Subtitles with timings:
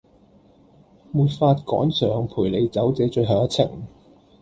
[1.11, 3.83] 沒法趕上陪你走這最後一程